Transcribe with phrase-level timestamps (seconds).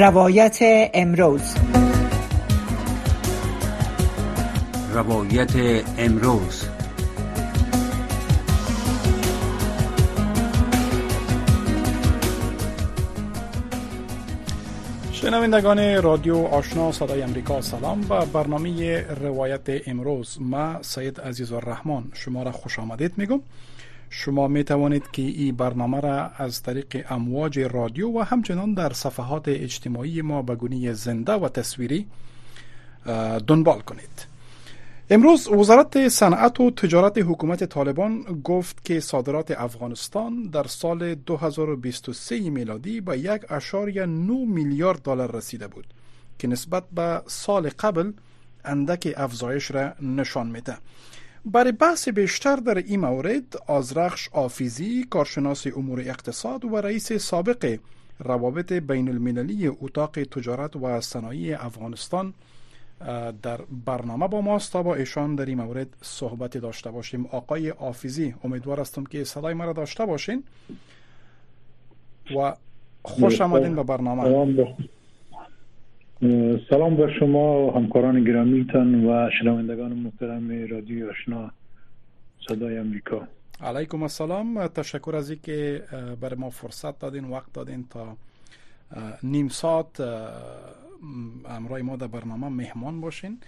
[0.00, 0.58] روایت
[0.94, 1.54] امروز.
[4.94, 5.50] روایت
[5.98, 6.68] امروز.
[15.12, 18.00] شنوندگان رادیو آشنا صدای امریکا سلام.
[18.00, 23.40] به برنامه روایت امروز ما سید عزیز الرحمن شما را خوش آمدید میگم.
[24.10, 29.48] شما می توانید که این برنامه را از طریق امواج رادیو و همچنان در صفحات
[29.48, 32.06] اجتماعی ما به گونه زنده و تصویری
[33.46, 34.26] دنبال کنید
[35.10, 43.00] امروز وزارت صنعت و تجارت حکومت طالبان گفت که صادرات افغانستان در سال 2023 میلادی
[43.00, 45.86] به یک اشاری 9 میلیارد دلار رسیده بود
[46.38, 48.12] که نسبت به سال قبل
[48.64, 50.76] اندک افزایش را نشان میده.
[51.44, 57.78] برای بحث بیشتر در این مورد آزرخش آفیزی کارشناس امور اقتصاد و رئیس سابق
[58.18, 62.34] روابط بین المللی اتاق تجارت و صنایع افغانستان
[63.42, 67.26] در برنامه با ماست تا با ایشان در این مورد صحبت داشته باشیم.
[67.26, 70.44] آقای آفیزی امیدوار هستم که صدای مرا داشته باشین
[72.36, 72.54] و
[73.02, 74.56] خوش آمدین به برنامه.
[76.70, 81.50] سلام به شما همکاران گرامیتان و شنوندگان محترم رادیو آشنا
[82.48, 83.28] صدای امریکا.
[83.60, 84.66] علیکم السلام.
[84.66, 85.82] تشکر از اینکه
[86.20, 88.16] برای ما فرصت دادین وقت دادین تا
[89.22, 90.00] نیم ساعت
[91.48, 93.38] امرای ما در برنامه مهمان باشین.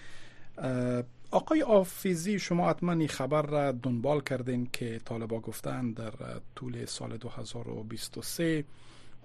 [1.30, 6.12] آقای آفیزی شما حتما خبر را دنبال کردین که طالبا گفتن در
[6.56, 8.64] طول سال 2023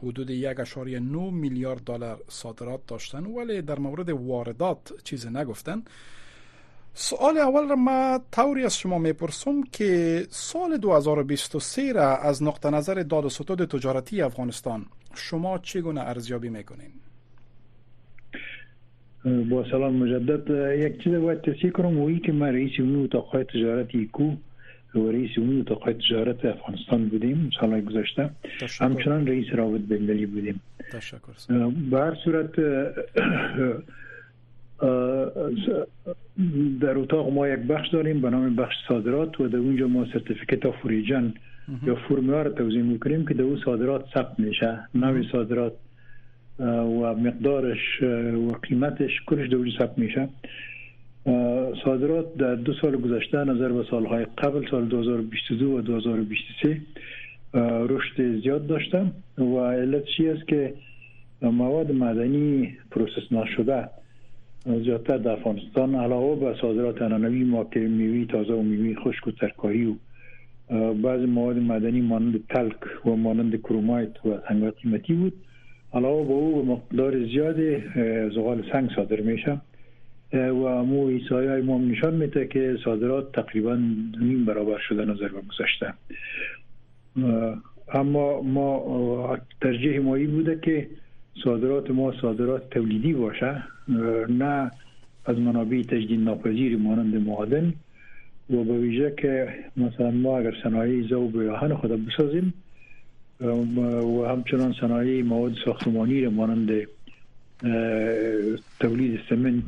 [0.03, 5.83] حدود یک اشاری 9 میلیارد دلار صادرات داشتن ولی در مورد واردات چیز نگفتن
[6.93, 12.93] سوال اول را ما طوری از شما می‌پرسم که سال 2023 را از نقطه نظر
[12.93, 16.91] داد و ستود تجارتی افغانستان شما چگونه ارزیابی می‌کنین؟
[19.49, 20.49] با سلام مجدد
[20.79, 24.35] یک چیز باید تصحیح کنم وی که من رئیس امور اتاقهای تجارت ایکو
[24.97, 28.29] و رئیس امور تجارت افغانستان بودیم سالهای گذشته.
[28.79, 30.59] همچنان رئیس رابط بین‌المللی بودیم.
[30.91, 31.71] تشکر.
[31.91, 32.51] به هر صورت
[36.81, 40.65] در اتاق ما یک بخش داریم به نام بخش صادرات و در اونجا ما Certificate
[40.65, 41.33] of Origin
[41.85, 44.79] یا فرمولا رو توضیح می‌کنیم که در اون صادرات ثبت میشه.
[44.95, 45.73] نوع صادرات
[46.59, 48.01] و مقدارش
[48.47, 50.29] و قیمتش کلش دوری ثبت میشه.
[51.85, 56.81] صادرات در دو سال گذشته نظر به سالهای قبل سال 2022 و 2023
[57.89, 59.05] رشد زیاد داشته
[59.37, 60.73] و علت چی است که
[61.41, 63.89] مواد معدنی process نشده
[64.65, 69.31] زیادتر در افغانستان علاوه به صادرات عنعنوی ما که میوی تازه و میوی خشک و
[69.31, 69.95] ترکاری و
[70.93, 75.33] بعض مواد معدنی مانند تلک و مانند کرومایت و سنگ قیمتی بود.
[75.93, 77.57] علاوه به او مقدار زیاد
[78.29, 79.61] زغال سنگ صادر میشه
[80.33, 83.75] و مو ایسایی های ما نشان میده که صادرات تقریبا
[84.19, 85.93] نیم برابر شده نظر به گذشته.
[87.93, 90.87] اما ما ترجیح مایی بوده که
[91.43, 93.63] صادرات ما صادرات تولیدی باشه
[94.29, 94.71] نه
[95.25, 97.73] از منابع تجدید ناپذیر مانند معادن
[98.49, 102.53] و به ویژه که مثلا ما اگر صنایع زوب یا آهن خود بسازیم
[103.41, 106.69] و همچنان صنایع مواد ساختمانی مانند
[108.79, 109.63] تولید سمنت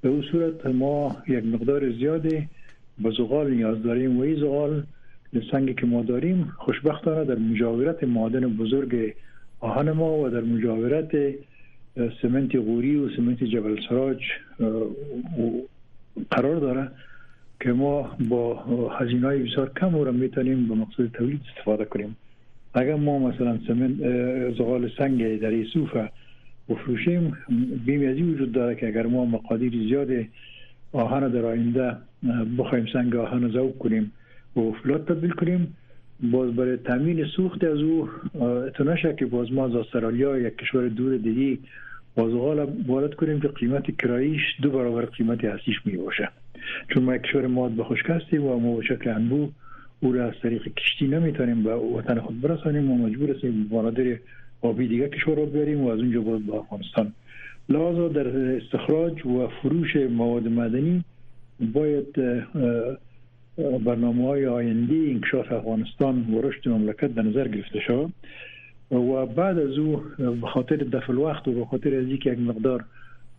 [0.00, 2.48] به اون صورت ما یک مقدار زیادی
[2.98, 4.82] به زغال نیاز داریم و این زغال
[5.50, 9.14] سنگی که ما داریم خوشبختانه در مجاورت معادن بزرگ
[9.60, 11.16] آهن ما و در مجاورت
[12.22, 14.20] سمنت غوری و سمنت جبل سراج
[16.30, 16.88] قرار داره
[17.60, 18.54] که ما با
[18.98, 22.16] هزینه های بسیار کم را می‌تونیم به مقصود تولید استفاده کنیم.
[22.74, 23.92] اگر ما مثلا سمنت
[24.58, 25.96] زغال سنگ در صوف
[26.68, 27.36] بفروشیم
[27.86, 30.08] بیمیازی وجود داره که اگر ما مقادیر زیاد
[30.92, 31.96] آهن در آینده
[32.58, 34.12] بخوایم سنگ آهن ذوب کنیم
[34.56, 35.76] و فلات تبدیل کنیم
[36.22, 38.08] باز برای تامین سوخت از او
[38.66, 41.58] اتناشه که باز ما از استرالیا یک کشور دور دیگه
[42.14, 42.32] باز
[42.86, 46.28] وارد کنیم که قیمت کراییش دو برابر قیمت اصلیش می باشه.
[46.88, 49.48] چون ما کشور ماد به خشک هستیم و ما به شکل انبو
[50.00, 54.16] او را از طریق کشتی نمی‌تونیم به وطن خود برسانیم و مجبور هستیم بنادر
[54.62, 57.12] آبی دیگه کشور رو بیاریم و از اونجا باید به افغانستان.
[57.68, 61.04] لحاظا در استخراج و فروش مواد مدنی
[61.60, 62.16] باید
[63.84, 68.12] برنامه های آینده انکشاف افغانستان و رشد مملکت در نظر گرفته شود
[68.90, 72.84] و بعد از او به خاطر دفع الوقت و به خاطر از یک مقدار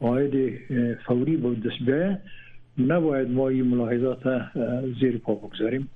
[0.01, 0.59] عاید
[1.05, 2.19] فوری با دست بیایه
[2.77, 4.41] نباید ما این ملاحظات
[4.99, 5.89] زیر پا بگذاریم.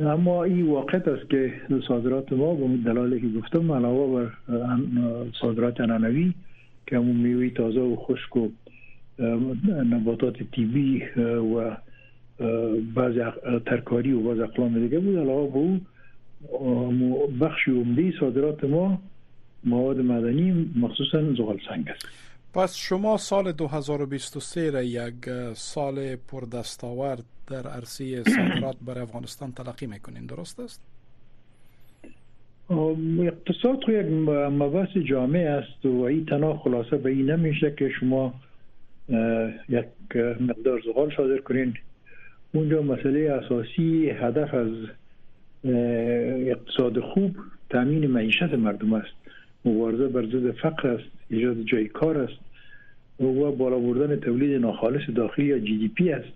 [0.00, 1.52] اما این واقع است که
[1.88, 4.56] صادرات ما به دلالی که گفتم علاوه بر
[5.40, 6.34] صادرات انانوی
[6.86, 8.48] که همون میوه تازه و خشک و
[9.90, 11.02] نباتات تیبی
[11.56, 11.76] و
[12.94, 13.14] بعض
[13.66, 15.16] ترکاری و بعض اقلام دیگه بود.
[15.16, 19.02] علاوه به او بخش عمده صادرات ما
[19.64, 22.06] مواد مدنی مخصوصا زغال سنگ است.
[22.54, 30.26] پس شما سال 2023 را یک سال پردستاورد در عرصه صادرات بر افغانستان تلقی می‌کنین
[30.26, 30.80] درست است؟
[33.20, 34.06] اقتصاد یک
[34.62, 38.34] مبحث جامع است و این تنها خلاصه به این نمیشه که شما
[39.68, 39.86] یک
[40.40, 41.74] مقدار زغال صادر کنین.
[42.52, 44.72] اونجا مسئله اساسی هدف از
[46.52, 47.36] اقتصاد خوب
[47.70, 49.14] تامین معیشت مردم است.
[49.64, 52.40] مبارزه بر ضد فقر است ایجاد جای کار است
[53.20, 56.32] و بالا بردن تولید ناخالص داخلی یا جی دی پی است.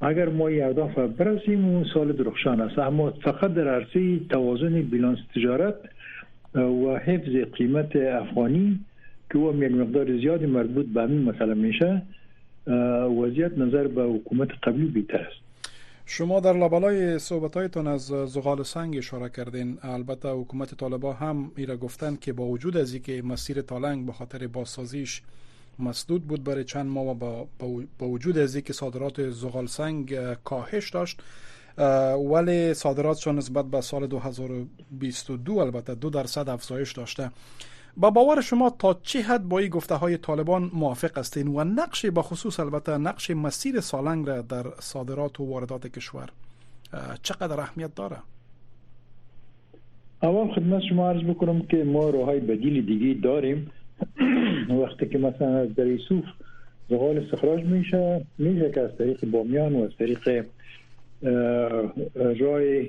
[0.00, 2.78] اگر ما اهداف برسیم اون سال درخشان است.
[2.78, 5.74] اما فقط در عرصه توازن بیلانس تجارت
[6.54, 8.80] و حفظ قیمت افغانی
[9.30, 12.02] که او یک مقدار زیادی مربوط به همین مسئله میشه
[13.20, 15.40] وضعیت نظر به حکومت قبلی بیتر است.
[16.06, 19.78] شما در لابلای صحبتایتان از زغال سنگ اشاره کردین.
[19.82, 24.46] البته حکومت طالبا هم ایرا گفتن که با وجود از اینکه مسیر تالنگ به خاطر
[24.46, 25.22] بازسازیش
[25.80, 27.46] مسدود بود برای چند ماه و
[27.98, 31.22] با, وجود از اینکه صادرات زغال سنگ کاهش داشت
[32.32, 37.30] ولی صادراتشان نسبت به سال 2022 البته دو درصد افزایش داشته.
[37.96, 42.06] با باور شما تا چه حد با این گفته های طالبان موافق هستین و نقش
[42.06, 46.28] به خصوص البته نقش مسیر سالنگ را در صادرات و واردات کشور
[47.22, 48.16] چقدر اهمیت داره؟
[50.22, 53.70] اول خدمت شما عرض بکنم که ما روهای بدیل دیگه داریم.
[54.82, 56.24] وقتی که مثلا از در یوسف
[56.90, 60.44] زغال استخراج میشه میشه که از طریق بامیان و از طریق
[62.40, 62.88] رای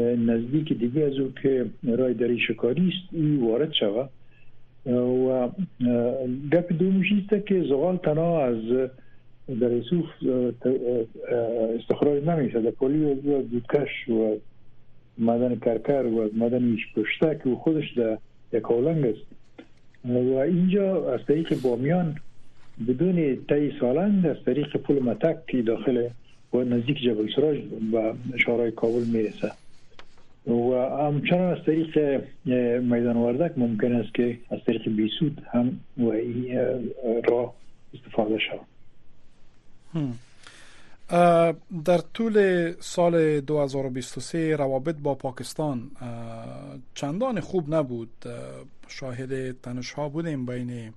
[0.00, 4.10] نزدیک دیگه از او که رای دری شکاری است این وارد شود
[4.86, 5.48] و
[6.52, 8.90] گپ دومیش است که زغال تنها از
[9.60, 10.04] در یوسف
[11.78, 12.60] استخراج نمیشه.
[12.60, 14.36] در پولی و دودکش و
[15.18, 18.18] مدن کرکر و مدن ایش پشته که خودش در
[18.52, 19.37] یک است.
[20.08, 22.16] و اینجا از طریق بامیان
[22.88, 26.08] بدون تایی سالند از طریق پول متک که داخل
[26.52, 27.58] و نزدیک جبل سراج
[27.92, 28.12] و
[28.46, 29.52] شارای کابل می‌رسه.
[30.46, 30.72] و
[31.06, 32.24] همچنان از طریق
[32.82, 36.12] میدان وردک ممکن است که از طریق بیسود هم و
[37.28, 37.54] را
[37.94, 38.66] استفاده شود.
[41.84, 45.90] در طول سال 2023 روابط با پاکستان
[46.94, 48.08] چندان خوب نبود.
[48.88, 50.94] شاهد تنش ها بودیم بین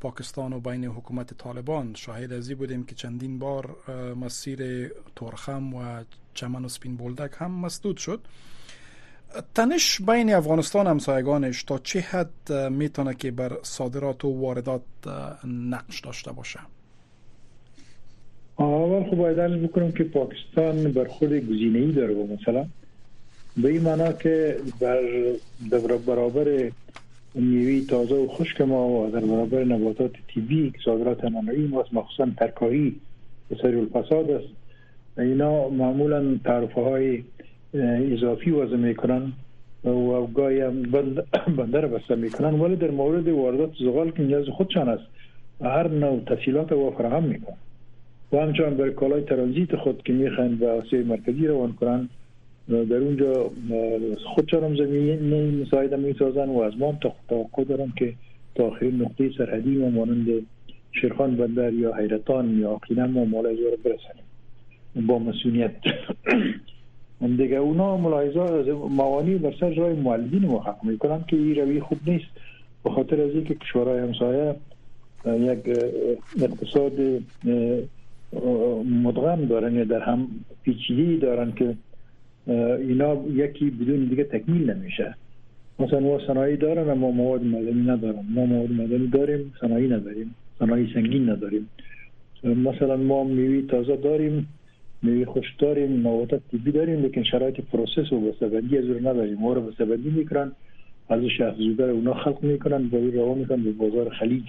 [0.00, 1.94] پاکستان و بین حکومت طالبان.
[1.94, 3.76] شاهد ازی بودیم که چندین بار
[4.16, 6.04] مسیر تورخم و
[6.34, 8.20] چمن و سپین بولدک هم مسدود شد.
[9.54, 14.82] تنش بین افغانستان همسایگانش تا چه حد می‌تونه که بر صادرات و واردات
[15.44, 16.60] نقش داشته باشه؟
[18.58, 22.66] اول خب باید بکنم که پاکستان برخورد گزینه ای داره با مثلا.
[23.56, 24.56] به این معنا که
[25.70, 26.70] در برابر
[27.34, 32.28] میوه تازه و خشک ما و در برابر نباتات تیبی که صادرات نانوی ما مخصوصا
[32.36, 32.96] ترکاری
[33.50, 34.48] و سری الفساد است.
[35.18, 37.22] اینا معمولا تعرفه های
[38.12, 39.32] اضافی وضع می‌کنن
[39.84, 40.82] و گاهی هم
[41.56, 45.04] بندر بسته می‌کنن ولی در مورد واردات زغال که نیاز خودشان است
[45.60, 47.56] هر نوع تسهیلات و فراهم می‌کنن.
[48.32, 52.08] و همچنان برای کالای ترانزیت خود که می‌خوان به آسیای مرکزی روان کنن
[52.68, 53.50] در اونجا
[54.52, 58.14] هم زمین مساعده می‌سازن و از ما توقع دارم که
[58.54, 60.26] تا آخرین نقطه سرحدی ما مانند
[61.00, 64.24] شیرخان بندر یا حیرتان یا آقینم ما مال برسنیم
[65.06, 65.74] با مسئولیت.
[67.20, 72.26] دیگه اونا ملاحظه موانی بر سر جای معلدین محقق می‌کنن که این روی خوب نیست.
[72.84, 74.54] به خاطر از اینکه کشورهای همسایه
[75.26, 75.58] یک
[76.42, 76.92] اقتصاد
[79.04, 80.28] مدغم دارن یا در هم
[80.62, 81.74] پیچیدگی دارن که
[82.46, 85.14] اینا یکی بدون دیگه تکمیل نمیشه.
[85.78, 88.24] مثلا ما صنایع دارن اما مواد مدنی ندارن.
[88.34, 90.34] ما مواد مدنی داریم صنایع نداریم.
[90.58, 91.70] صنایع سنگین نداریم.
[92.44, 94.48] مثلا ما میوی تازه داریم
[95.02, 99.38] میوه خوش داریم مواد طبی داریم لیکن شرایط پروسس و بسته‌بندی از نداریم.
[99.38, 100.52] ما رو بسته‌بندی می‌کنن
[101.08, 104.44] ازش افزوده اونا خلق می‌کنن و روان می‌کنن به بازار خلیج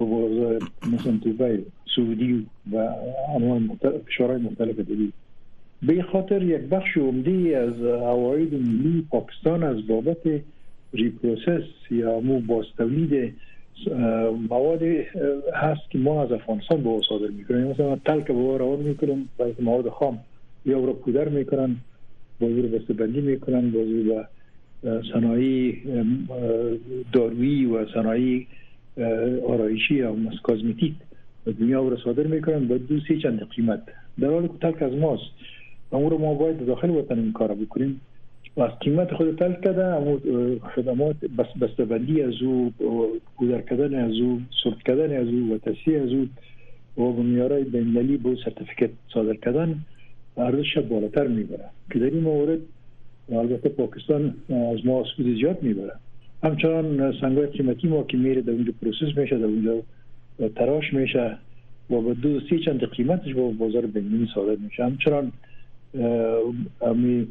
[0.00, 0.58] و بازار
[0.92, 1.58] مثلا دوبای
[1.96, 2.76] سعودی و
[3.36, 5.12] انواع مختلف کشورهای مختلف دیگه
[5.86, 10.40] به خاطر یک بخش عمده از عواید ملی پاکستان از بابت
[10.94, 13.34] reprocess یا مو باز تولید
[14.48, 14.82] مواد
[15.54, 17.66] هست که ما از افغانستان به صادر می‌کنیم.
[17.66, 20.18] مثلا تلک به روان می‌کنیم باید مواد خام
[20.66, 21.76] یا رو پودر می‌کنن
[22.40, 24.26] بازی رو بسته بندی می‌کنن بازی به
[25.12, 25.76] صنایع
[27.12, 28.46] دارویی و صنایع
[29.46, 30.16] آرایشی یا
[31.44, 33.82] به دنیا رو صادر می‌کنن با دو سی چند قیمت.
[34.20, 35.22] در حالی که تلک از ماست.
[35.96, 38.00] اون رو ما باید داخل وطن این کار بکنیم.
[38.56, 40.18] و از قیمت خود تلک کرده
[40.74, 42.72] خدمات بس بستبندی از او
[43.36, 46.28] گذر کردن از او سرد کردن از او و تصحیح از او
[47.04, 49.84] و بنیارای بینالمللی به سرتیفیکت صادر کردن
[50.36, 51.64] ارزش بالاتر می‌بره.
[51.92, 52.58] که در این مورد
[53.32, 54.34] البته پاکستان
[54.72, 55.92] از ما سود زیاد می‌بره.
[56.42, 59.82] همچنان سنگای قیمتی ما که میره در اونجا process میشه در اونجا
[60.56, 61.38] تراش میشه
[61.90, 64.84] و به دو سی چند قیمتش با بازار بین‌المللی صادر میشه.
[64.84, 65.32] همچنان
[66.82, 67.26] امی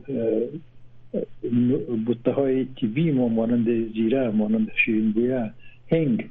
[2.06, 5.50] بوته های تیوی ما مانند زیره مانند شیرین بویه
[5.91, 6.30] هنگ.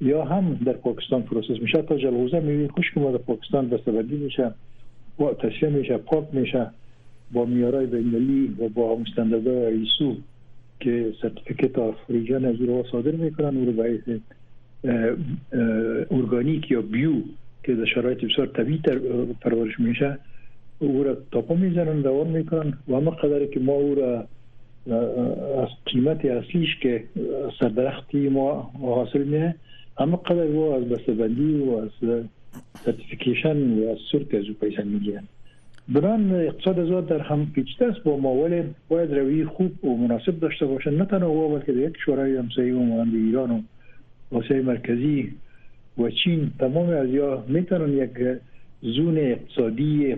[0.00, 1.82] یا هم در پاکستان process میشه.
[1.82, 4.54] تا جلغوزه میوی خشک که ما در پاکستان بستبندی میشه
[5.18, 6.66] و تصفیه میشه پاک میشه
[7.32, 10.16] با میارای بینالمللی و با مستندرهای ایسو
[10.80, 14.22] که سرتیفیکت آف ریجن از رو صادر می‌کنن او رو باید
[16.10, 17.12] ارگانیک یا بیو
[17.64, 18.80] که در شرایط بسیار طبیعی
[19.40, 20.18] پرورش میشه.
[20.80, 24.26] او را تاپا می‌زنن دوار می‌کنن و همه قدری که ما او را
[25.62, 27.04] از قیمت اصلیش که
[27.60, 29.54] سردرختی ما حاصل میه
[29.98, 32.20] همه قدر او از بستبندی و از
[32.84, 35.22] سرتیفیکیشن و از سرت از او پیسه می‌گیرن
[35.88, 40.66] بران اقتصاد ازاد در هم پیچیده است با ماول باید روی خوب و مناسب داشته
[40.66, 43.60] باشن نه تنها بلکه یک شورای همسایه و مانند ایران و
[44.36, 45.32] آسیای مرکزی
[45.98, 48.10] و چین تمام از یا می‌تونن یک
[48.82, 50.16] زون اقتصادی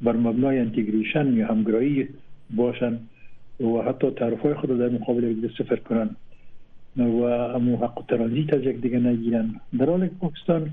[0.00, 2.08] بر مبنای انتگریشن یا همگرایی
[2.50, 2.98] باشن
[3.60, 6.10] و حتی تعرف های خود در مقابل یک سفر کنن
[6.96, 9.54] و امو حق ترانزیت از یک دیگه نگیرن.
[9.78, 10.70] در حال پاکستان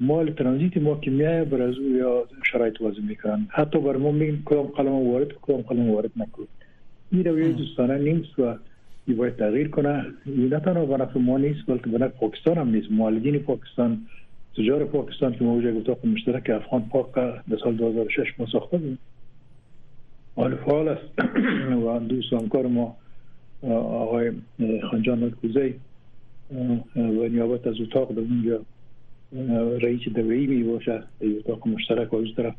[0.00, 3.46] مال ترانزیت ما که میایه بر از یا شرایط وضع می‌کنن.
[3.50, 6.48] حتی بر ما میگن کدام قلم وارد کدام قلم وارد نکنید.
[7.12, 8.54] این رویه دوستانه نیست و
[9.06, 10.04] این باید تغییر کنه.
[10.26, 12.86] این نه تنها به ما نیست بلکه به پاکستان هم نیست.
[12.90, 13.98] مالدین پاکستان
[14.56, 18.98] تجار پاکستان که ما وجه اتاق مشترک افغان پاک در سال 2006 ما ساخته بود
[20.36, 21.22] حال فعال است.
[21.86, 22.96] و دوست همکار ما
[23.72, 24.32] آقای
[24.90, 25.74] خانجان ملکوزی
[26.96, 28.60] و نیابت از اتاق در اونجا
[29.78, 32.54] رئیس دوایی می باشه در اتاق مشترک و از طرف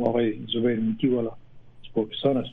[0.00, 2.50] آقای زبیر میتی والا از پاکستان است.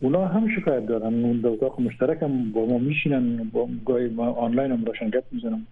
[0.00, 1.24] اونا هم شکایت دارن.
[1.24, 3.50] اون در اتاق مشترک هم با ما میشینن.
[3.52, 5.66] با گاهی آنلاین هم راشن گپ می‌زنم.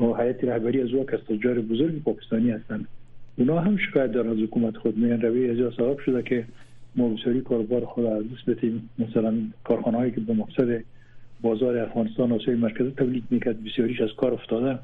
[0.00, 2.86] و حیات رهبری از از تجار بزرگ پاکستانی هستن
[3.38, 4.98] اونا هم شکایت دارن از حکومت خود.
[4.98, 6.44] میان روی از سبب شده که
[6.96, 10.84] ما بسیاری کاربار خود از دست بتیم مثلا کارخانه هایی که به مقصد
[11.40, 14.78] بازار افغانستان آسیای مرکزی تولید می‌کرد بسیاریش از کار افتاده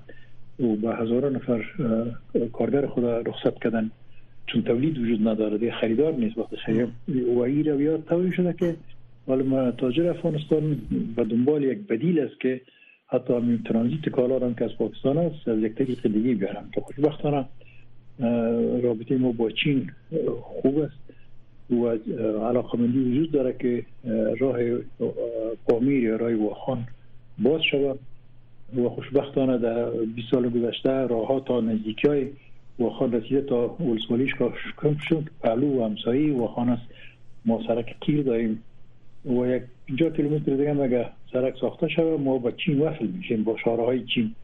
[0.60, 1.64] و به هزاران نفر
[2.52, 3.90] کارگر خود رخصت کردن.
[4.46, 6.38] چون تولید وجود نداره خریدار نیست.
[6.38, 6.88] وقتی خرید
[7.36, 8.76] و این رویات طوری شده که
[9.26, 10.78] حالا تاجر افغانستان
[11.16, 12.60] به دنبال یک بدیل است که
[13.14, 16.70] حتی همین ترانزیت کالا هم که از پاکستان است از یک طریق دیگه بیارم.
[16.74, 17.44] که خوشبختانه
[18.82, 19.90] رابطه ما با چین
[20.42, 21.04] خوب است
[21.70, 21.86] و
[22.46, 23.84] علاقه مندی وجود داره که
[24.40, 24.58] راه
[25.68, 26.86] پامیر یا راه واخان
[27.38, 27.98] باز شود
[28.76, 32.28] و خوشبختانه در 20 سال گذشته راه ها تا نزدیکی های
[32.78, 34.34] واخان رسیده تا ولسوالیش
[34.76, 35.24] کم شد.
[35.42, 36.86] پهلو و همسایی واخان است.
[37.44, 38.62] ما سرک کیر داریم.
[39.26, 43.56] و یک 50 کیلومتر دیگه مگه سرک ساخته شود ما با چین وصل میشیم با
[43.64, 44.34] های چین.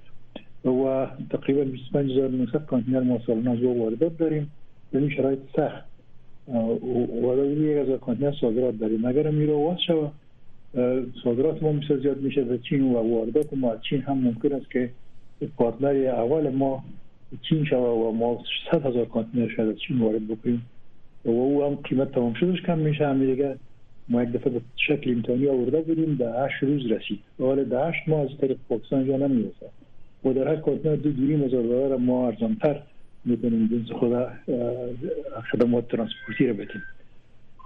[0.65, 4.51] و تقریبا 25900 کانتینر ما سالانه از واردات داریم.
[4.93, 5.85] به این شرایط سخت.
[6.49, 9.05] و یک از کانتینر صادرات داریم.
[9.05, 10.13] اگر امی راه واز شود
[11.25, 13.77] صادرات ما بسیار زیاد میشه به چین و واردات ما.
[13.77, 14.91] چین هم ممکن است که
[15.57, 16.85] partner اول ما
[17.43, 20.67] چین شود و ما 100 هزار کانتینر از چین وارد بکنیم.
[21.25, 23.07] و او هم قیمت تمام شدش کم میشه.
[23.07, 23.57] هم دیگه
[24.11, 27.21] ما یک دفعه به شکل امتحانی آورده بودیم در 8 روز رسید.
[27.39, 29.67] حالا در 8 ماه از طریق پاکستان جا نمی‌رسه.
[30.25, 32.83] و در هر کانتینر دو دوری هزار دلار ما ارزانتر
[33.25, 34.13] می‌تونیم جنس خود
[35.53, 36.83] خدمات ترانسپورتی رو بدیم.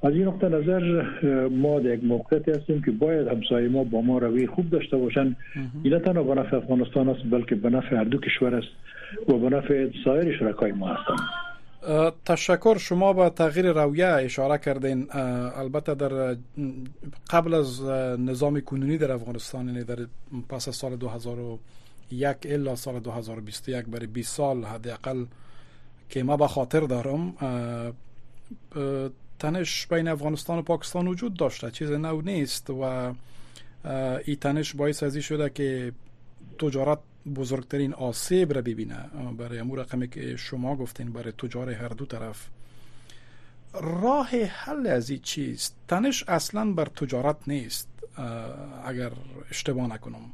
[0.03, 1.03] از این نقطه نظر
[1.49, 5.37] ما در یک موقعیتی هستیم که باید همسایه ما با ما روی خوب داشته باشن.
[5.83, 8.69] این تنها به نفع افغانستان است بلکه به نفع هر دو کشور است
[9.29, 11.44] و به نفع سایر شرکای ما هستند.
[12.25, 15.07] تشکر شما به تغییر رویه اشاره کردین.
[15.57, 16.37] البته در
[17.31, 17.83] قبل از
[18.19, 20.07] نظام کنونی در افغانستان یعنی در
[20.49, 25.25] پس از سال 2001 الا سال 2021 برای 20 سال حداقل
[26.09, 27.35] که ما به خاطر دارم
[29.39, 31.71] تنش بین افغانستان و پاکستان وجود داشته.
[31.71, 33.13] چیز نو نیست و
[34.25, 35.93] این تنش باعث ازی شده که
[36.59, 36.99] تجارت
[37.37, 38.97] بزرگترین آسیب را ببینه.
[39.39, 42.49] برای امور رقمی که شما گفتین برای تجار هر دو طرف.
[43.73, 47.89] راه حل از این چیست؟ تنش اصلا بر تجارت نیست.
[48.85, 49.13] اگر
[49.51, 50.31] اشتباه نکنم.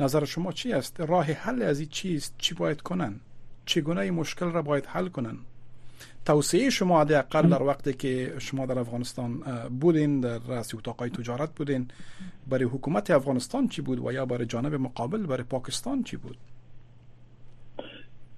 [0.00, 3.20] نظر شما چی است؟ راه حل از این چیست؟ چی باید کنن؟
[3.66, 5.38] چگونه مشکل را باید حل کنن؟
[6.26, 9.40] توصیه شما اقل در وقتی که شما در افغانستان
[9.80, 11.88] بودین در رأس اتاقای تجارت بودین
[12.50, 16.36] برای حکومت افغانستان چی بود و یا برای جانب مقابل برای پاکستان چی بود؟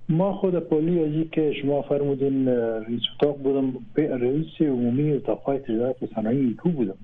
[0.08, 6.06] ما خود پولی از که شما فرمودین رئیس اتاق بودم رئیس عمومی اتاقای تجارت و
[6.14, 6.98] صنایع ایکو بودم.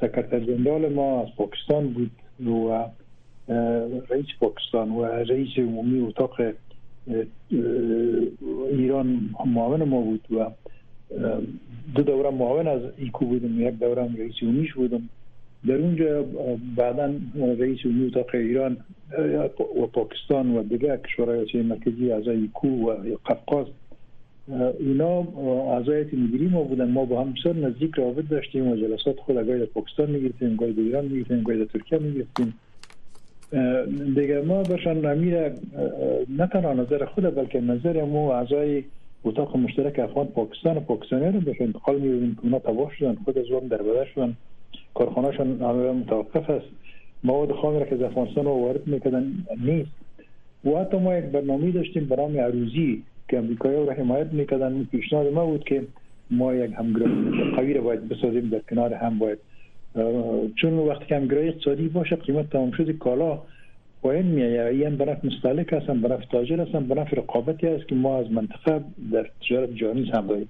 [0.00, 2.10] سکرتر جنرال ما از پاکستان بود
[2.48, 2.84] و
[4.10, 6.40] رئیس پاکستان و رئیس عمومی اتاق
[8.70, 10.46] ایران معاون ما بود و
[11.94, 15.08] دو دوره معاون از ایکو بودم یک دوره رئیس عمومیش بودم.
[15.68, 16.24] در اونجا
[16.76, 17.14] بعدا
[17.58, 18.76] رئیس عمومی اتاق ایران
[19.82, 23.66] و پاکستان و دیگر کشورهای آسیای مرکزی اعضای ایکو و قفقاز
[24.78, 25.18] اینا
[25.76, 26.90] اعضای مدیری ما بودن.
[26.90, 30.72] ما با هم بسیار نزدیک رابط داشتیم و جلسات خود گاهی در پاکستان می‌گرفتیم گاهی
[30.72, 32.54] در ایران می‌گرفتیم گاهی در ترکیه می‌گرفتیم.
[34.14, 35.38] دیگه ما باشن امیر
[36.28, 38.84] نه تنها نظر خود بلکه نظر ما اعضای
[39.24, 43.38] اتاق مشترک افغان پاکستان و پاکستانی رو بهش انتقال میدیم که اونا تباه شدن خود
[43.38, 44.36] از وام در بدر شدن.
[44.94, 45.48] کارخانهشان
[45.96, 46.66] متوقف است.
[47.24, 49.32] مواد خام را که از افغانستان وارد می‌کردن
[49.64, 49.90] نیست.
[50.64, 54.84] و حتی ما یک برنامه داشتیم برنامه عروضی که امریکایی را حمایت می‌کردن.
[54.90, 55.82] پیشنهاد ما بود که
[56.30, 57.14] ما یک همگرایی
[57.56, 59.38] قوی را باید بسازیم در کنار هم باید
[60.56, 63.38] چون وقتی که همگرایی اقتصادی باشه قیمت تمام شد کالا
[64.02, 68.30] پایین میایه این برف مستهلک هستن برف تاجر هستن برف رقابتی است که ما از
[68.30, 68.80] منطقه
[69.12, 70.48] در تجارت جهانی هم داریم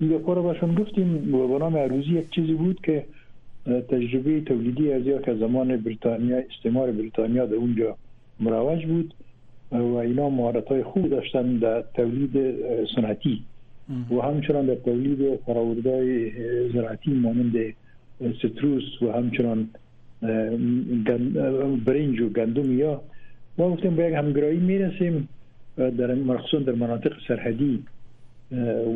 [0.00, 1.34] این کار باشون گفتیم.
[1.34, 3.04] و برنامه عروضی یک چیزی بود که
[3.66, 7.96] تجربه تولیدی از که زمان بریتانیا استعمار بریتانیا در اونجا
[8.40, 9.14] مروج بود
[9.72, 12.56] و اینا مهارت های خوب داشتن در تولید
[12.94, 13.42] صنعتی.
[14.10, 16.30] و همچنان در تولید فراوردهای
[16.72, 17.52] زراعتی مانند
[18.38, 19.68] ستروس و همچنان
[21.86, 23.02] برنج و گندم یا
[23.58, 25.28] ما گفتیم به یک همگرایی می‌رسیم
[25.76, 27.82] در مخصوصا در مناطق سرحدی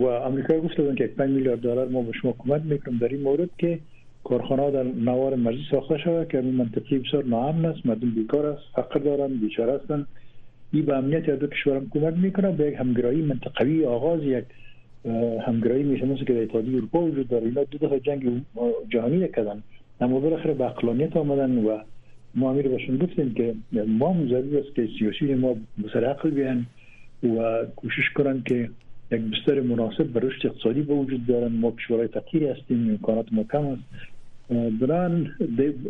[0.01, 3.49] و امریکا گفتن که 5 میلیارد دلار ما به شما کمک می‌کنیم در این مورد
[3.59, 3.79] که
[4.25, 8.63] کارخانه در نوار مرزی ساخته شود که این منطقی بسیار ناامن است مردم بیکار است
[8.75, 10.07] فقر دارن بیچاره هستن.
[10.73, 12.53] این به امنیت دو کشورم کمک می‌کنه.
[12.53, 14.45] به یک همگرایی منطقوی آغاز یک
[15.47, 17.47] همگرایی مثل که در اتحادیه اروپا وجود داره.
[17.47, 18.43] اینا دو دفعه جنگ
[18.89, 19.63] جهانی کردن.
[20.01, 21.79] اما بالاخره به اقلانیت آمدن و
[22.35, 23.55] ما امیر باشون گفتیم که
[23.87, 26.67] ما ضروری است که سیاسی ما بسر عقل بیان
[27.23, 28.71] و کوشش کنن که
[29.13, 33.43] یک بستر مناسب برای رشد اقتصادی به وجود دارن ما کشورهای فقیری هستیم امکانات ما
[33.43, 33.83] کم است.
[34.81, 35.31] بنان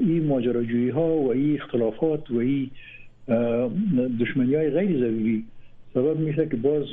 [0.01, 2.71] این ماجراجویی ها و این اختلافات و این
[4.21, 5.45] دشمنی های غیر ضروری
[5.95, 6.85] سبب میشه که باز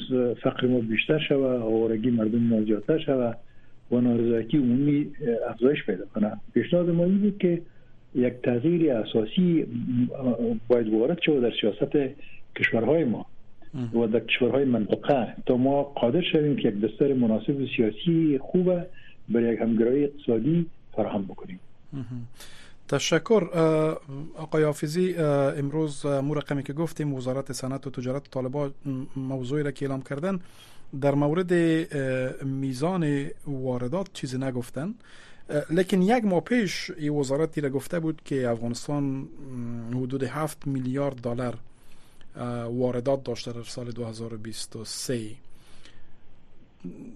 [0.44, 3.38] فقر ما بیشتر شود آوارگی مردم ما زیادتر شود
[3.92, 5.08] و نارضایتی عمومی
[5.50, 6.32] افزایش پیدا کنه.
[6.54, 7.62] پیشنهاد ما این بود که
[8.16, 9.66] یک تغییر اساسی
[10.68, 12.16] باید وارد شود در سیاست
[12.56, 13.26] کشورهای ما
[13.94, 15.34] و در کشورهای منطقه.
[15.46, 18.86] تا ما قادر شویم که یک دستر مناسب سیاسی خوبه
[19.30, 21.60] برای یک همگرایی اقتصادی فراهم بکنیم.
[22.88, 23.44] تشکر
[24.36, 28.72] آقای حافظی امروز مو رقمی که گفتیم وزارت صنعت و تجارت طالبا
[29.16, 30.40] موضوعی را که اعلام کردن
[31.02, 31.54] در مورد
[32.44, 34.94] میزان واردات چیزی نگفتن.
[35.70, 39.28] لیکن یک ماه پیش این وزارتی را گفته بود که افغانستان
[39.92, 41.58] حدود 7 میلیارد دلار
[42.70, 45.22] واردات داشته در سال 2023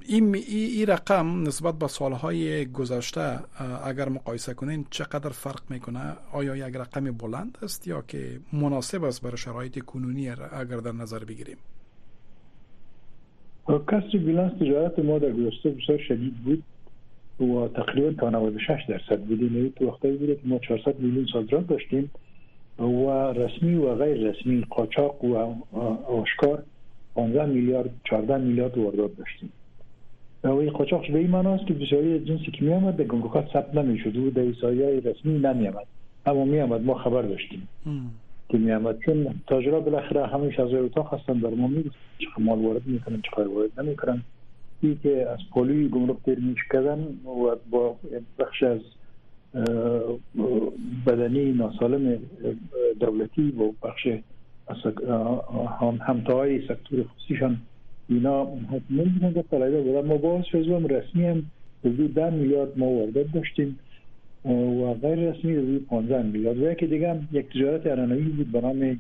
[0.08, 3.40] این ای رقم نسبت به سالهای گذشته
[3.86, 9.22] اگر مقایسه کنین چقدر فرق می‌کنه؟ آیا یک رقم بلند است یا که مناسب است
[9.22, 11.58] برای شرایط کنونی اگر در نظر بگیریم؟
[13.68, 16.64] کسر بیلانس تجارت ما در گذشته بسیار شدید بود
[17.40, 19.56] و تقریبا تا 96 درصد بودیم.
[19.56, 22.12] یعنی تو وقتی بوده که ما 400 میلیون صادرات داشتیم
[22.80, 25.36] و رسمی و غیر رسمی قاچاق و
[26.08, 26.64] آشکار
[27.16, 29.52] 15 میلیارد 14 میلیارد واردات داشتیم.
[30.44, 33.76] و این قاچاقش به این معناست که بسیاری جنسی که می آمد در گمرکات ثبت
[33.76, 35.88] نمی شد و در های رسمی نمی آمد
[36.26, 37.68] اما می آمد ما خبر داشتیم
[38.50, 41.34] که می آمد چون تاجرها بالاخره همیش از اتاق هستن.
[41.34, 41.84] در ما می
[42.18, 44.22] چه مال وارد می‌کنن چه وارد نمی‌کنن.
[44.82, 47.96] این که از پولوی گمرک تیر کردن و با
[48.40, 48.80] بخش از
[51.08, 52.20] بدنی ناسالم
[53.00, 54.08] دولتی و بخش
[56.00, 57.58] همتای سکتور خصوصیشان
[58.12, 58.48] اینا
[58.90, 61.44] نمی‌دونن که طلبه بودن ما باز شزوم رسمی هم
[61.86, 63.80] حدود 10 میلیارد ما داشتیم
[64.46, 66.58] و غیر رسمی حدود 15 میلیارد.
[66.58, 69.00] و یکی دیگه هم یک تجارت ارانوی بود به نام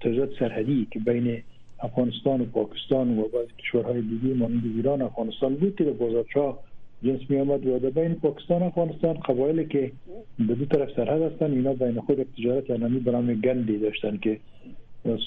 [0.00, 1.42] تجارت سرحدی که بین
[1.82, 6.58] افغانستان و پاکستان و بعض کشورهای دیگه مانند ایران افغانستان بود که بازارچا
[7.02, 9.92] جنس می آمد و بین پاکستان و افغانستان قبایلی که
[10.38, 14.38] به دو طرف سرحد هستن اینا بین خود تجارت انمی برام گندی داشتن که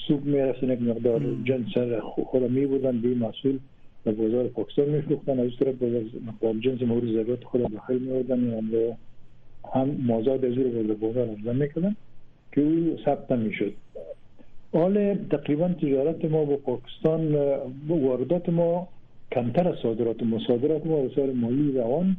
[0.08, 3.58] سوق می رسن یک مقدار جنس خود می بودن بی مسئول
[4.04, 5.40] در بازار پاکستان می فروختن.
[5.40, 5.74] از طرف
[6.26, 8.62] مقدار جنس مورد ضرورت خود داخل می آوردن
[9.74, 11.96] هم مازاد از رو بازار ارزان می‌کردن
[12.52, 13.72] که او ثبت می‌شد
[14.72, 17.34] حال تقریبا تجارت ما با پاکستان
[17.88, 18.88] واردات ما
[19.32, 22.16] کمتر از صادرات ما صادرات ما سال مالی روان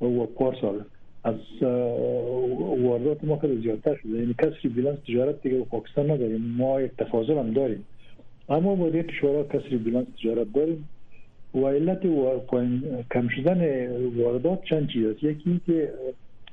[0.00, 0.84] و پارسال.
[1.24, 1.62] از
[2.82, 4.18] واردات ما خیلی زیادتر شده.
[4.18, 7.84] یعنی کسری بیلانس تجارت دیگه با پاکستان نداریم ما یک تفاضل هم داریم.
[8.48, 10.88] اما با دیگه کشورها کسری بیلانس تجارت داریم.
[11.54, 12.00] و علت
[13.10, 15.92] کم شدن واردات چند چیز است؟ یکی که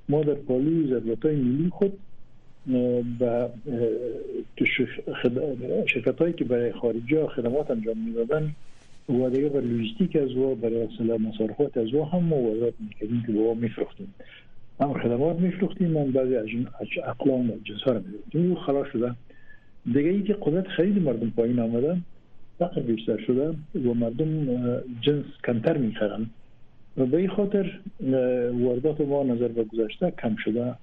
[0.09, 1.93] ما در پالوی ضرورت های ملی خود
[3.19, 3.47] و
[5.85, 8.55] شرکت هایی که برای خارجی ها خدمات انجام می‌دادن
[9.09, 13.31] و دیگه برای لوجستیک از و برای اصلا مصارفات از و هم واردات می‌کردیم که
[13.31, 14.13] با میفروختیم.
[14.81, 16.47] هم خدمات میفروختیم من بعضی از
[17.03, 18.01] اقلام و جنس ها
[18.33, 19.15] رو خلاص شده.
[19.85, 22.01] دیگه ای که قدرت خرید مردم پایین آمدن
[22.59, 24.45] فقر بیشتر شده و مردم
[25.01, 26.29] جنس کمتر می‌خرن.
[26.97, 27.79] و به این خاطر
[28.53, 30.75] واردات ما نظر به گذشته کم شده.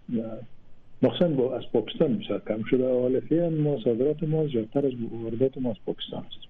[1.03, 2.93] مخصوصا با از پاکستان بسیار کم شده.
[2.93, 6.49] حال فعلا ما صادرات ما زیادتر از واردات ما از پاکستان است.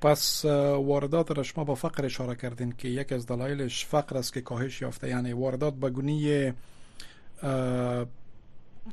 [0.00, 0.44] پس
[0.78, 4.82] واردات را شما با فقر اشاره کردین که یک از دلایلش فقر است که کاهش
[4.82, 5.08] یافته.
[5.08, 6.52] یعنی واردات به گونی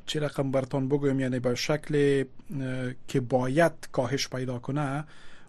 [0.05, 2.23] چه رقم برتون بگویم؟ یعنی به شکل
[3.08, 5.03] که باید کاهش پیدا کنه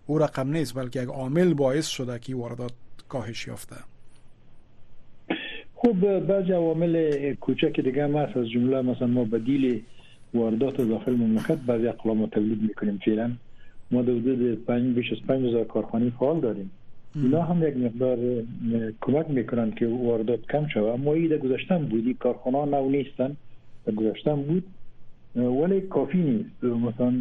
[0.07, 2.73] او رقم نیست بلکه یک عامل باعث شده که واردات
[3.09, 3.77] کاهش یافته.
[5.75, 8.37] خب بعضی عوامل کوچک دیگه هم هست.
[8.37, 9.83] از جمله مثلا ما بدیل
[10.35, 13.01] واردات داخل مملکت بعضی اقلام تولید می‌کنیم.
[13.05, 13.33] فعلا
[13.91, 16.71] ما در حدود 5 بیش از 5000 کارخانه فعال داریم.
[17.23, 18.19] اینا هم یک مقدار
[19.01, 20.85] کمک می‌کنن که واردات کم شود.
[20.85, 23.37] اما ایده گذاشتن بودی کارخانه نو نیستن
[23.97, 24.65] گذاشتن بود.
[25.37, 26.65] ولی کافی نیست.
[26.65, 27.13] مثلا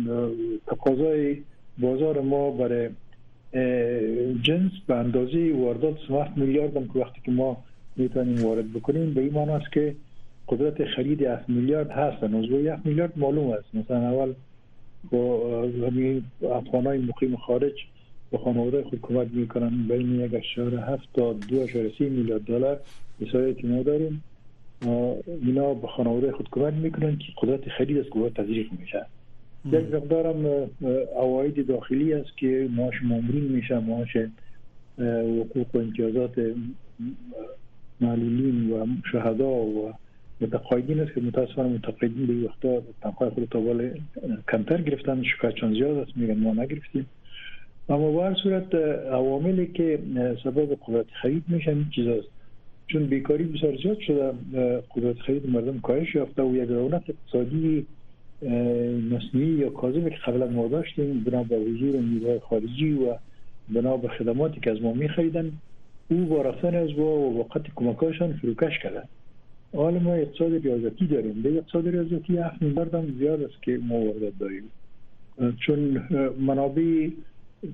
[0.68, 1.38] تقاضای
[1.78, 2.90] بازار ما برای
[4.42, 7.58] جنس به اندازه واردات 7 میلیارد هم که وقتی که ما
[7.96, 9.96] می‌تونیم وارد بکنیم به این معنی است که
[10.48, 13.76] قدرت خرید 7 میلیارد هستن از 7 میلیارد معلوم است.
[13.76, 14.34] مثلا اول
[15.12, 15.64] با
[16.52, 17.74] افغان های مقیم خارج
[18.32, 19.88] به خانواده خود کمک می‌کنن.
[19.88, 22.80] بین یک اشار هفت تا دو اشار سی میلیارد دلار
[23.22, 24.24] بسیاری که ما داریم.
[25.46, 29.06] اینا به خانواده خود کمک می‌کنن که قدرت خرید از قدرت تذریف میشه.
[29.66, 30.70] یک مقدارم
[31.16, 33.80] اواید داخلی است که معاش مامورین میشه.
[33.80, 34.18] معاش
[34.98, 36.56] حقوق و امتیازات
[38.02, 39.94] معلولین و شهدا و
[40.42, 43.60] متقاعدین است که متاسفانه متقاعدین به وقتا تنخواه خود تا
[44.52, 45.24] کمتر گرفتن.
[45.24, 46.12] شکایتشان زیاد است.
[46.16, 47.06] میگن ما نگرفتیم.
[47.90, 48.76] اما به هر صورت
[49.12, 50.00] عواملی که
[50.44, 52.28] سبب قدرت خرید میشن چیز است.
[52.88, 54.32] چون بیکاری بسیار زیاد شده
[54.96, 57.86] قدرت خرید مردم کاهش یافته و یک رونق اقتصادی
[59.12, 63.16] مصنوعی یا کاذبی که قبلا ما داشتیم بنا به حضور نیروهای خارجی و
[63.70, 65.52] بنا به خدماتی که از ما میخریدن
[66.10, 69.04] او با رفتن از با و وقت کمکاشان فروکش کردن
[69.76, 71.42] حال ما اقتصاد ریاضتی داریم.
[71.42, 74.04] به اقتصاد ریاضتی 7 میلیارد زیاد است که ما
[74.40, 74.64] داریم.
[75.60, 75.80] چون
[76.40, 77.10] منابع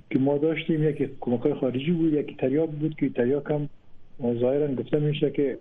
[0.10, 3.70] که ما داشتیم یکی کمک خارجی بود یکی تریاک بود که تریاک هم
[4.40, 5.58] ظاهرا گفته میشه که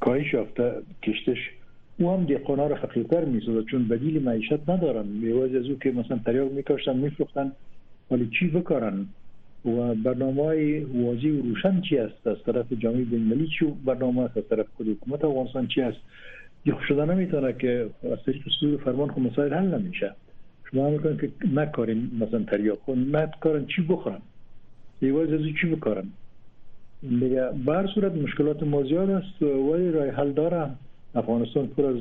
[0.00, 1.50] کاهش یافته کشتش.
[1.98, 5.20] او هم دیقانا رو فقیرتر می‌سازه چون بدیل معیشت ندارن.
[5.20, 7.52] به از او که مثلا تریاک میکاشتن میفروختن
[8.10, 9.06] ولی چی بکارن؟
[9.64, 14.30] و برنامه های واضح و روشن چی است از طرف جامعه بین چی برنامه از
[14.50, 15.98] طرف خود حکومت افغانستان چی است
[16.64, 20.14] یا شده نمی‌تونه که از طریق صدور فرمان خود مسائل حل نمیشه.
[20.72, 24.18] شما می‌کنن که نکارین مثلا خون نکارن چی بخورن
[25.02, 26.04] یواز از چی بکارن
[27.02, 30.70] دیگه بر صورت مشکلات ما زیاد است ولی رای حل داره
[31.14, 31.96] افغانستان پر از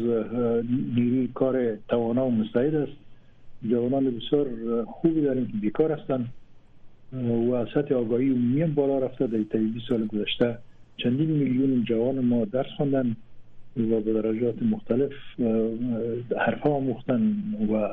[0.95, 2.91] نیروی کار توانا و مستعد است.
[3.69, 4.47] جوانان بسیار
[4.85, 6.29] خوبی داریم که بیکار هستند
[7.51, 9.27] و سطح آگاهی عمومی بالا رفته.
[9.27, 10.57] در 20 سال گذشته
[10.97, 13.15] چندین میلیون جوان ما درس خواندن
[13.77, 15.11] و به درجات مختلف
[16.37, 17.33] حرفه آموختن
[17.71, 17.89] و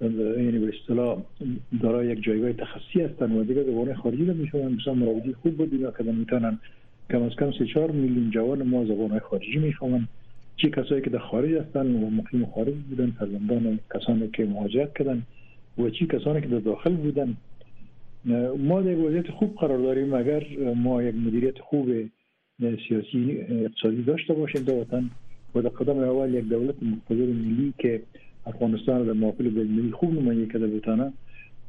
[0.00, 1.22] یعنی به اصطلاح
[1.82, 5.70] دارای یک جایگاه تخصصی هستن و دیگه زبان خارجی رو میشون مثلا مراودی خوب بود
[5.70, 6.58] دیگه که می‌تونن
[7.10, 10.08] کم از کم 3 4 میلیون جوان ما زبان خارجی می‌فهمن
[10.56, 15.22] چه کسایی که در خارج هستن و مقیم خارج بودن فرزندان کسانی که مهاجرت کردن
[15.78, 17.36] و چی کسانی که در داخل بودن.
[18.58, 20.14] ما در وضعیت خوب قرار داریم.
[20.14, 20.44] اگر
[20.76, 21.88] ما یک مدیریت خوب
[22.88, 25.10] سیاسی اقتصادی داشته باشیم در وطن
[25.54, 28.02] و در قدم اول یک دولت مقتدر ملی که
[28.46, 31.12] افغانستان در محافل بین خوب نمایی کرده بتانه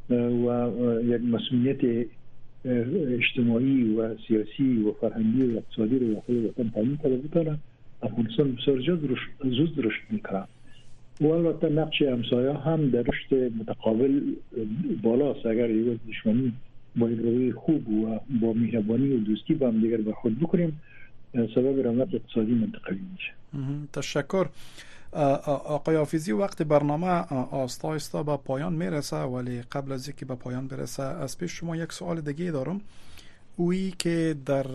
[0.10, 0.70] و
[1.04, 2.08] یک مسئولیت
[2.66, 7.58] اجتماعی و سیاسی و فرهنگی و اقتصادی رو داخل وطن تامین کرده بتانه
[8.02, 8.80] افغانستان بسیار
[9.44, 10.44] زود رشد می‌کنه
[11.22, 14.22] و البته نقش همسایه هم در رشد متقابل
[15.04, 15.46] بالاست.
[15.46, 16.54] اگر یک دشمنی
[16.96, 20.82] با روی خوب و با مهربانی و دوستی با هم دیگر برخورد بکنیم
[21.34, 23.32] سبب رونق اقتصادی منطقوی میشه.
[23.94, 24.46] تشکر.
[25.14, 27.08] آقای حافظی وقت برنامه
[27.52, 31.76] آستا آستا به پایان می‌رسه ولی قبل از اینکه به پایان برسه از پیش شما
[31.76, 32.82] یک سوال دیگه دارم.
[33.56, 34.66] اویی که در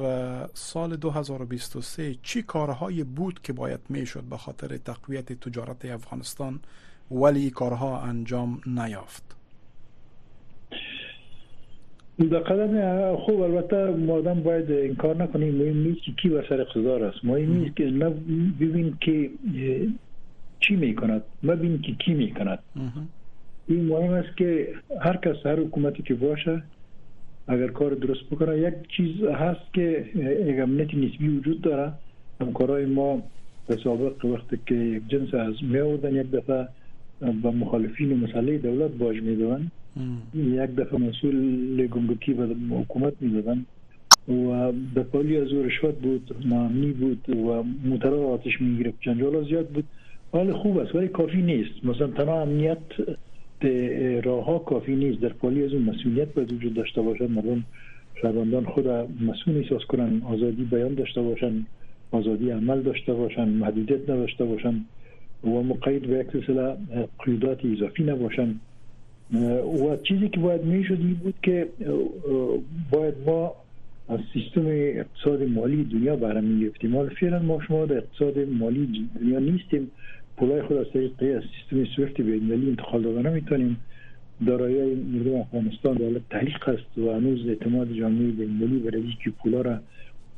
[0.54, 6.60] سال 2023 چی کارهایی بود که باید می‌شد به خاطر تقویت تجارت افغانستان
[7.10, 9.36] ولی کارها انجام نیافت؟
[12.18, 16.60] در قدم خوب البته مادم باید این کار نکنیم مهم نیست که کی بر سر
[16.60, 17.24] اقتدار است.
[17.24, 17.84] مهم نیست که
[18.60, 19.30] ببین که
[20.62, 22.58] چی می‌کند؟ ببین که کی می‌کند؟
[23.68, 24.68] این مهم است که
[25.00, 26.62] هر کس هر حکومتی که باشه
[27.48, 30.04] اگر کار درست بکنه یک چیز هست که
[30.48, 31.92] یک امنیت نسبی وجود داره.
[32.40, 33.22] همکارای ما
[33.66, 35.78] به سابق وقتی که یک جنس از می
[36.20, 36.68] یک دفعه
[37.20, 39.70] به مخالفین مسئله دولت باج می‌دادن
[40.34, 42.46] یک دفعه مسئول گمرکی و
[42.80, 43.66] حکومت می‌دادن
[44.28, 49.84] و به پالی از رشوت بود ناامنی بود و موتر آتش می‌گرفت جنجال زیاد بود.
[50.32, 51.84] حال خوب است ولی کافی نیست.
[51.84, 52.78] مثلا تنها امنیت
[54.24, 55.20] راه ها کافی نیست.
[55.20, 57.30] در پالی از اون مسئولیت باید وجود داشته باشد.
[57.30, 57.64] مردم
[58.22, 58.88] شهروندان خود
[59.28, 61.66] مسئول احساس کنن آزادی بیان داشته باشن
[62.10, 64.74] آزادی عمل داشته باشن محدودیت نداشته باشن
[65.44, 66.76] و مقید به یک سلسله
[67.24, 68.54] قیودات اضافی نباشن.
[69.82, 71.68] و چیزی که باید می‌شد بود که
[72.90, 73.52] باید ما
[74.08, 76.96] از سیستم اقتصاد مالی دنیا برمی می‌گرفتیم.
[76.96, 79.90] حالا فعلا ما شما در اقتصاد مالی دنیا نیستیم.
[80.42, 83.76] پولای خود از طریق سیستم سویفت بین‌المللی انتقال دادن نمی‌تونیم
[84.46, 89.78] دارایی مردم افغانستان در تحلیق است و هنوز اعتماد جامعه بین‌المللی برای اینکه پولا را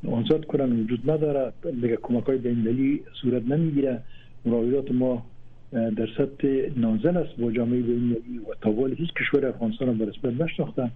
[0.09, 1.53] آزاد کنن وجود نداره.
[1.81, 4.01] دیگه کمک های بین‌المللی صورت نمی‌گیره.
[4.45, 5.27] مراودات ما
[5.73, 10.41] در سطح نازل است با جامعه بین‌المللی و تاوال هیچ کشور افغانستان را به رسمیت
[10.41, 10.91] نشناختن.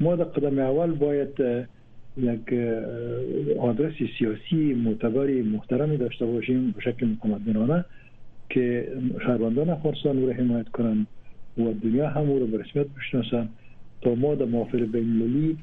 [0.00, 1.34] ما در قدم اول باید
[2.16, 2.52] یک
[3.58, 7.84] آدرس سیاسی معتبری محترمی داشته باشیم به شکل مقامت
[8.50, 8.92] که
[9.26, 11.06] شهروندان افغانستان او را حمایت کنند
[11.58, 13.48] و دنیا هم او را به رسمیت بشناسن
[14.02, 15.58] تا ما در محافل بین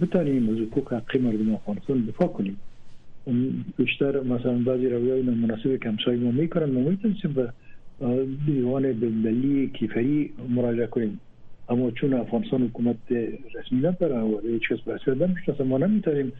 [0.00, 2.60] بتانیم از حقوق حقی مردم افغانستان دفاع کنیم.
[3.76, 7.52] بیشتر مثلا بعضی روی های که همسای ما می‌کنن ما می‌تونیم به
[8.46, 11.20] دیوان بین‌المللی کیفری مراجعه کنیم.
[11.68, 12.96] اما چون افغانستان حکومت
[13.54, 16.32] رسمی نداره و هیچ کس به رسمیت نمی‌شناسه ما نمی‌تونیم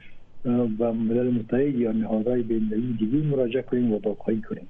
[0.79, 4.69] به ملل متحد یا نهادهای بین‌المللی دیگه مراجعه کنیم و دادخواهی کنیم.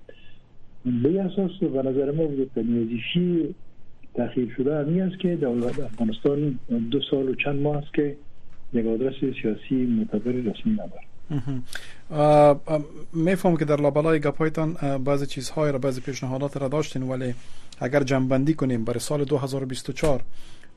[0.84, 3.54] به اساس به نظر ما بود نیازیشی
[4.14, 6.58] تخیل شده همی است که دولت افغانستان
[6.90, 8.16] دو سال و چند ماه است که
[8.72, 11.08] یک آدرس سیاسی معتبر رسمی نداره
[13.12, 17.34] میفهم که در لابلای گپایتان بعضی چیزهای را بعضی پیشنهادات را داشتین ولی
[17.80, 20.22] اگر جنبندی کنیم برای سال 2024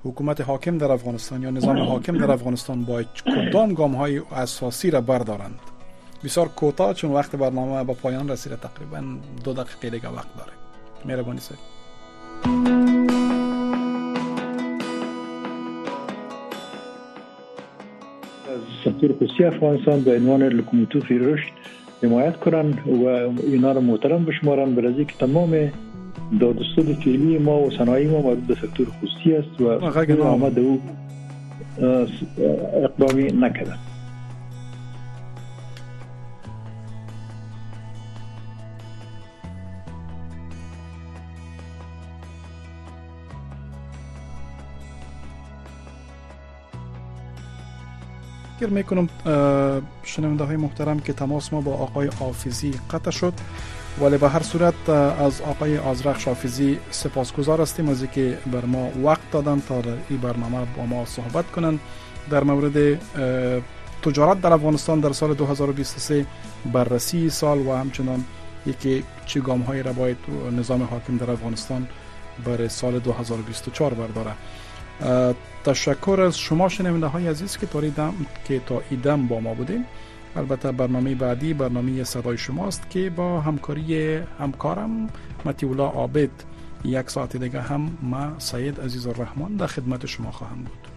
[0.03, 5.01] حکومت حاکم در افغانستان یا نظام حاکم در افغانستان باید کدام گام های اساسی را
[5.01, 5.59] بردارند؟
[6.23, 9.03] بسیار کوتاه چون وقت برنامه به پایان رسیده تقریبا
[9.43, 10.51] دو دقیقه دیگه وقت داره.
[11.05, 11.55] مهربانی سر.
[18.85, 21.51] سکتور خصوصی افغانستان به عنوان لوکوموتیو رشد
[22.03, 23.05] حمایت کنن و
[23.43, 25.71] اینا رو محترم بشمارن برای که تمام
[26.39, 30.81] دادستان فعلی ما و صنایع ما مربوط به سکتور خصوصی است و آمده او
[32.83, 33.90] اقدامی نکرده
[48.61, 49.09] فکر می‌کنم
[50.03, 53.33] شنونده های محترم که تماس ما با آقای حافظی قطع شد.
[54.01, 57.89] ولی به هر صورت از آقای آزرخ حافظی سپاسگزار هستیم.
[57.89, 61.79] از که بر ما وقت دادن تا در این برنامه با ما صحبت کنند
[62.29, 62.99] در مورد
[64.01, 66.25] تجارت در افغانستان در سال 2023
[66.73, 68.23] بررسی سال و همچنان
[68.65, 69.93] یکی چه گام هایی را
[70.57, 71.87] نظام حاکم در افغانستان
[72.45, 74.31] برای سال 2024 برداره.
[75.63, 77.81] تشکر از شما شنونده های عزیز که تا
[78.47, 79.85] که تا ایدم با ما بودیم
[80.35, 85.09] البته برنامه بعدی برنامه صدای شماست که با همکاری همکارم
[85.45, 86.29] متیولا عابد.
[86.85, 90.90] یک ساعت دیگه هم ما سید عزیز الرحمن در خدمت شما خواهم بود.